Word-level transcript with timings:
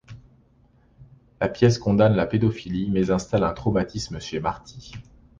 La 1.39 1.47
pièce 1.47 1.77
condamne 1.77 2.15
la 2.15 2.25
pédophilie 2.25 2.89
mais 2.89 3.11
installe 3.11 3.43
un 3.43 3.53
traumatisme 3.53 4.19
chez 4.19 4.39
Marty. 4.39 4.93